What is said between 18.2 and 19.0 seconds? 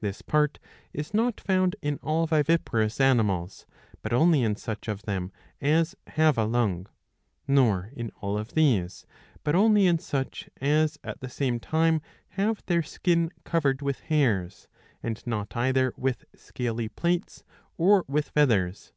feathers.